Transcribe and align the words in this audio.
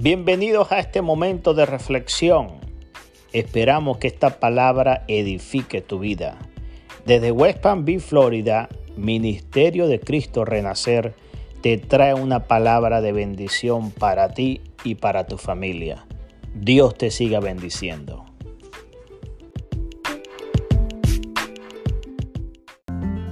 Bienvenidos 0.00 0.70
a 0.70 0.78
este 0.78 1.02
momento 1.02 1.54
de 1.54 1.66
reflexión. 1.66 2.60
Esperamos 3.32 3.98
que 3.98 4.06
esta 4.06 4.38
palabra 4.38 5.02
edifique 5.08 5.80
tu 5.80 5.98
vida. 5.98 6.38
Desde 7.04 7.32
West 7.32 7.58
Palm 7.58 7.84
Beach, 7.84 8.02
Florida, 8.02 8.68
Ministerio 8.96 9.88
de 9.88 9.98
Cristo 9.98 10.44
Renacer 10.44 11.14
te 11.62 11.78
trae 11.78 12.14
una 12.14 12.44
palabra 12.44 13.00
de 13.00 13.10
bendición 13.10 13.90
para 13.90 14.28
ti 14.28 14.60
y 14.84 14.94
para 14.94 15.26
tu 15.26 15.36
familia. 15.36 16.06
Dios 16.54 16.94
te 16.94 17.10
siga 17.10 17.40
bendiciendo. 17.40 18.27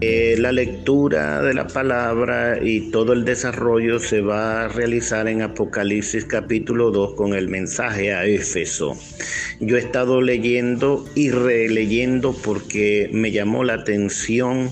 Eh, 0.00 0.34
la 0.38 0.50
lectura 0.52 1.40
de 1.40 1.54
la 1.54 1.66
palabra 1.66 2.58
y 2.60 2.90
todo 2.90 3.12
el 3.12 3.24
desarrollo 3.24 3.98
se 3.98 4.20
va 4.20 4.64
a 4.64 4.68
realizar 4.68 5.28
en 5.28 5.42
Apocalipsis 5.42 6.24
capítulo 6.24 6.90
2 6.90 7.14
con 7.14 7.32
el 7.32 7.48
mensaje 7.48 8.12
a 8.12 8.26
Éfeso. 8.26 8.96
Yo 9.60 9.76
he 9.76 9.80
estado 9.80 10.20
leyendo 10.20 11.04
y 11.14 11.30
releyendo 11.30 12.34
porque 12.44 13.08
me 13.12 13.30
llamó 13.30 13.62
la 13.62 13.74
atención 13.74 14.70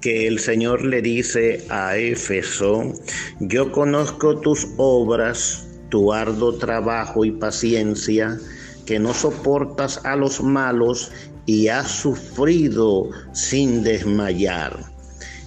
que 0.00 0.26
el 0.26 0.40
Señor 0.40 0.84
le 0.84 1.00
dice 1.00 1.64
a 1.68 1.96
Éfeso, 1.96 2.92
yo 3.38 3.70
conozco 3.70 4.40
tus 4.40 4.66
obras, 4.78 5.68
tu 5.90 6.12
arduo 6.12 6.54
trabajo 6.56 7.24
y 7.24 7.30
paciencia, 7.30 8.38
que 8.84 8.98
no 8.98 9.14
soportas 9.14 10.04
a 10.04 10.16
los 10.16 10.42
malos 10.42 11.12
y 11.46 11.68
has 11.68 11.90
sufrido 11.90 13.10
sin 13.32 13.82
desmayar. 13.82 14.78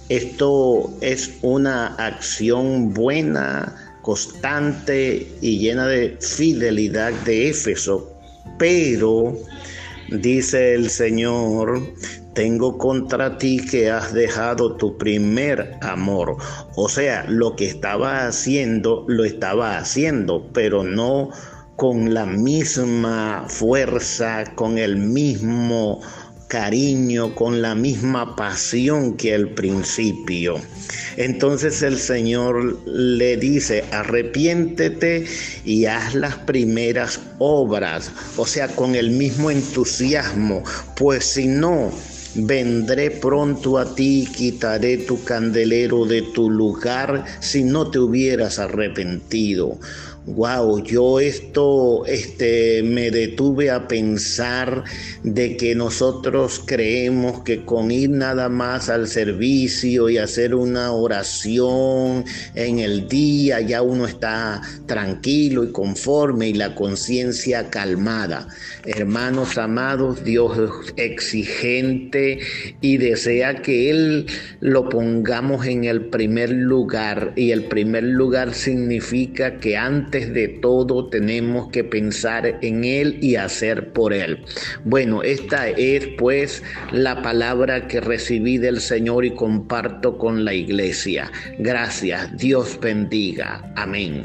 Esto 0.08 0.92
es 1.00 1.38
una 1.42 1.94
acción 1.94 2.92
buena, 2.92 3.74
constante 4.02 5.26
y 5.40 5.58
llena 5.58 5.86
de 5.86 6.18
fidelidad 6.20 7.12
de 7.24 7.48
Éfeso, 7.48 8.12
pero 8.58 9.34
dice 10.10 10.74
el 10.74 10.90
Señor, 10.90 11.80
tengo 12.34 12.76
contra 12.76 13.38
ti 13.38 13.64
que 13.64 13.90
has 13.90 14.12
dejado 14.12 14.76
tu 14.76 14.98
primer 14.98 15.78
amor. 15.80 16.36
O 16.76 16.88
sea, 16.88 17.24
lo 17.28 17.56
que 17.56 17.66
estaba 17.66 18.26
haciendo, 18.26 19.04
lo 19.08 19.24
estaba 19.24 19.78
haciendo, 19.78 20.50
pero 20.52 20.84
no 20.84 21.30
con 21.76 22.14
la 22.14 22.26
misma 22.26 23.46
fuerza, 23.48 24.44
con 24.54 24.78
el 24.78 24.96
mismo 24.96 26.00
cariño, 26.48 27.34
con 27.34 27.62
la 27.62 27.74
misma 27.74 28.36
pasión 28.36 29.16
que 29.16 29.34
al 29.34 29.48
principio. 29.54 30.54
Entonces 31.16 31.82
el 31.82 31.98
Señor 31.98 32.78
le 32.86 33.36
dice, 33.36 33.84
arrepiéntete 33.90 35.26
y 35.64 35.86
haz 35.86 36.14
las 36.14 36.36
primeras 36.36 37.20
obras, 37.38 38.12
o 38.36 38.46
sea, 38.46 38.68
con 38.68 38.94
el 38.94 39.10
mismo 39.10 39.50
entusiasmo, 39.50 40.62
pues 40.96 41.24
si 41.24 41.46
no, 41.46 41.90
vendré 42.36 43.10
pronto 43.10 43.78
a 43.78 43.94
ti 43.94 44.22
y 44.22 44.26
quitaré 44.26 44.98
tu 44.98 45.22
candelero 45.24 46.04
de 46.04 46.22
tu 46.22 46.50
lugar 46.50 47.24
si 47.40 47.62
no 47.62 47.90
te 47.90 47.98
hubieras 47.98 48.58
arrepentido. 48.58 49.78
Wow, 50.26 50.82
yo 50.82 51.20
esto 51.20 52.06
este, 52.06 52.82
me 52.82 53.10
detuve 53.10 53.70
a 53.70 53.86
pensar 53.86 54.84
de 55.22 55.58
que 55.58 55.74
nosotros 55.74 56.62
creemos 56.64 57.42
que 57.42 57.66
con 57.66 57.90
ir 57.90 58.08
nada 58.08 58.48
más 58.48 58.88
al 58.88 59.06
servicio 59.06 60.08
y 60.08 60.16
hacer 60.16 60.54
una 60.54 60.92
oración 60.92 62.24
en 62.54 62.78
el 62.78 63.06
día 63.06 63.60
ya 63.60 63.82
uno 63.82 64.06
está 64.06 64.62
tranquilo 64.86 65.62
y 65.62 65.72
conforme 65.72 66.48
y 66.48 66.54
la 66.54 66.74
conciencia 66.74 67.68
calmada. 67.68 68.48
Hermanos 68.86 69.58
amados, 69.58 70.24
Dios 70.24 70.56
es 70.56 70.94
exigente 70.96 72.38
y 72.80 72.96
desea 72.96 73.60
que 73.60 73.90
Él 73.90 74.26
lo 74.60 74.88
pongamos 74.88 75.66
en 75.66 75.84
el 75.84 76.06
primer 76.06 76.48
lugar 76.50 77.34
y 77.36 77.50
el 77.50 77.64
primer 77.64 78.04
lugar 78.04 78.54
significa 78.54 79.58
que 79.58 79.76
antes 79.76 80.13
de 80.20 80.48
todo 80.48 81.08
tenemos 81.08 81.68
que 81.70 81.82
pensar 81.82 82.58
en 82.62 82.84
Él 82.84 83.18
y 83.20 83.36
hacer 83.36 83.92
por 83.92 84.12
Él. 84.12 84.44
Bueno, 84.84 85.22
esta 85.22 85.68
es 85.70 86.06
pues 86.18 86.62
la 86.92 87.20
palabra 87.22 87.88
que 87.88 88.00
recibí 88.00 88.58
del 88.58 88.80
Señor 88.80 89.24
y 89.24 89.34
comparto 89.34 90.16
con 90.16 90.44
la 90.44 90.54
iglesia. 90.54 91.30
Gracias, 91.58 92.36
Dios 92.36 92.78
bendiga. 92.80 93.72
Amén. 93.76 94.22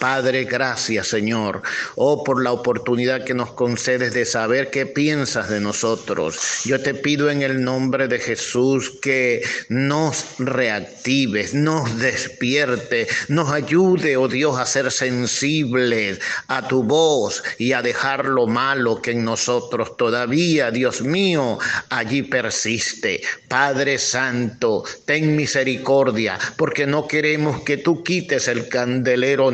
Padre, 0.00 0.44
gracias 0.44 1.08
Señor, 1.08 1.60
oh 1.94 2.24
por 2.24 2.42
la 2.42 2.52
oportunidad 2.52 3.22
que 3.22 3.34
nos 3.34 3.52
concedes 3.52 4.14
de 4.14 4.24
saber 4.24 4.70
qué 4.70 4.86
piensas 4.86 5.50
de 5.50 5.60
nosotros. 5.60 6.62
Yo 6.64 6.80
te 6.80 6.94
pido 6.94 7.30
en 7.30 7.42
el 7.42 7.62
nombre 7.62 8.08
de 8.08 8.18
Jesús 8.18 8.90
que 9.02 9.42
nos 9.68 10.36
reactives, 10.38 11.52
nos 11.52 11.98
despierte, 11.98 13.08
nos 13.28 13.50
ayude, 13.50 14.16
oh 14.16 14.26
Dios, 14.26 14.58
a 14.58 14.64
ser 14.64 14.90
sensibles 14.90 16.18
a 16.48 16.66
tu 16.66 16.82
voz 16.82 17.42
y 17.58 17.74
a 17.74 17.82
dejar 17.82 18.24
lo 18.24 18.46
malo 18.46 19.02
que 19.02 19.10
en 19.10 19.22
nosotros 19.22 19.98
todavía, 19.98 20.70
Dios 20.70 21.02
mío, 21.02 21.58
allí 21.90 22.22
persiste. 22.22 23.20
Padre 23.48 23.98
Santo, 23.98 24.82
ten 25.04 25.36
misericordia, 25.36 26.38
porque 26.56 26.86
no 26.86 27.06
queremos 27.06 27.60
que 27.64 27.76
tú 27.76 28.02
quites 28.02 28.48
el 28.48 28.66
candelero 28.68 29.50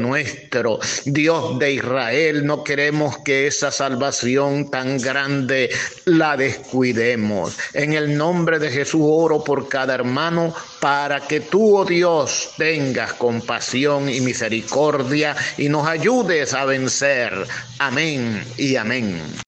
Dios 1.04 1.58
de 1.58 1.72
Israel, 1.72 2.46
no 2.46 2.64
queremos 2.64 3.18
que 3.18 3.46
esa 3.46 3.70
salvación 3.70 4.70
tan 4.70 4.98
grande 4.98 5.70
la 6.04 6.36
descuidemos. 6.36 7.56
En 7.74 7.92
el 7.92 8.16
nombre 8.16 8.58
de 8.58 8.70
Jesús 8.70 9.02
oro 9.04 9.44
por 9.44 9.68
cada 9.68 9.94
hermano 9.94 10.54
para 10.80 11.20
que 11.20 11.40
tú, 11.40 11.76
oh 11.76 11.84
Dios, 11.84 12.50
tengas 12.56 13.12
compasión 13.14 14.08
y 14.08 14.20
misericordia 14.20 15.36
y 15.58 15.68
nos 15.68 15.86
ayudes 15.86 16.54
a 16.54 16.64
vencer. 16.64 17.32
Amén 17.78 18.42
y 18.56 18.76
amén. 18.76 19.36